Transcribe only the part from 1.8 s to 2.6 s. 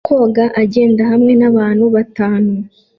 batanu